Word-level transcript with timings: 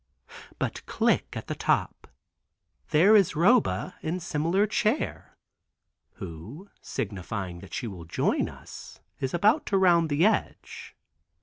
But 0.57 0.83
"click" 0.87 1.37
at 1.37 1.45
the 1.45 1.53
top. 1.53 2.07
There 2.89 3.15
is 3.15 3.35
Roba 3.35 3.93
in 4.01 4.19
similar 4.19 4.65
chair, 4.65 5.37
who 6.13 6.71
signifying 6.81 7.59
that 7.59 7.75
she 7.75 7.85
will 7.85 8.05
join 8.05 8.49
us 8.49 8.99
is 9.19 9.31
about 9.35 9.67
to 9.67 9.77
round 9.77 10.09
the 10.09 10.25
edge. 10.25 10.95